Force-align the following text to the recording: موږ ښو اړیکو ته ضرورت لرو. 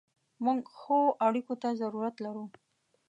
موږ 0.45 0.61
ښو 0.79 0.99
اړیکو 1.27 1.53
ته 1.61 1.69
ضرورت 1.81 2.15
لرو. 2.25 2.45